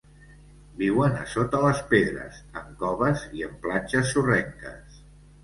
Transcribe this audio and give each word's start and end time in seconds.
Viuen 0.77 1.19
a 1.23 1.27
sota 1.33 1.59
les 1.65 1.81
pedres, 1.91 2.39
en 2.63 2.73
coves 2.81 3.27
i 3.41 3.45
en 3.51 3.55
platges 3.67 4.11
sorrenques. 4.17 4.99